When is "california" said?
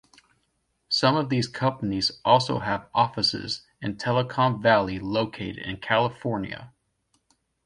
5.77-6.73